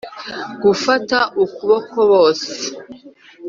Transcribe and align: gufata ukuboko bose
gufata 0.63 1.17
ukuboko 1.43 1.99
bose 2.11 2.49